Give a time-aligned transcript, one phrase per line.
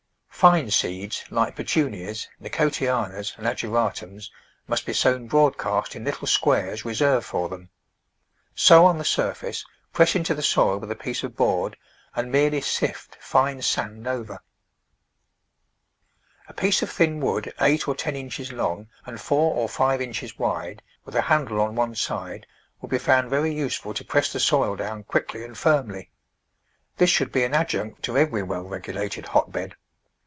[0.43, 4.31] Fine seeds like Petunias, Nicotianas and Ageratums
[4.67, 7.69] must be sown broadcast in little squares reserved for them.
[8.55, 11.77] Sow on the surface, press into the soil with a piece of board
[12.15, 14.39] and merely sift fine sand over.
[16.47, 20.39] A piece of thin wood eight or ten inches long and four or five inches
[20.39, 22.47] wide, with a handle on one side,
[22.81, 26.09] will be found very useful to press the soil down quickly and firmly.
[26.97, 29.75] This should be an adjunct to every well regulated hotbed.